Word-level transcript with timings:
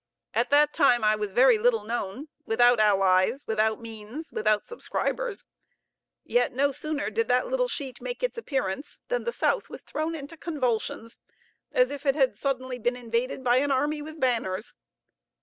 At 0.33 0.49
that 0.49 0.73
time 0.73 1.03
I 1.03 1.15
was 1.15 1.31
very 1.31 1.59
little 1.59 1.83
known, 1.83 2.27
without 2.43 2.79
allies, 2.79 3.45
without 3.45 3.79
means, 3.79 4.31
without 4.31 4.65
subscribers; 4.65 5.45
yet 6.23 6.51
no 6.53 6.71
sooner 6.71 7.11
did 7.11 7.27
that 7.27 7.45
little 7.45 7.67
sheet 7.67 8.01
make 8.01 8.23
its 8.23 8.35
appearance, 8.35 8.99
than 9.09 9.25
the 9.25 9.31
South 9.31 9.69
was 9.69 9.83
thrown 9.83 10.15
into 10.15 10.37
convulsions, 10.37 11.19
as 11.71 11.91
if 11.91 12.07
it 12.07 12.15
had 12.15 12.35
suddenly 12.35 12.79
been 12.79 12.95
invaded 12.95 13.43
by 13.43 13.57
an 13.57 13.69
army 13.69 14.01
with 14.01 14.19
banners! 14.19 14.73